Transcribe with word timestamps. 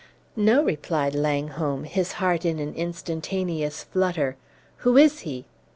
"No," 0.35 0.63
replied 0.63 1.13
Langholm, 1.13 1.83
his 1.83 2.13
heart 2.13 2.43
in 2.43 2.57
an 2.57 2.73
instantaneous 2.73 3.83
flutter. 3.83 4.35
"Who 4.77 4.97
is 4.97 5.19
he?" 5.19 5.45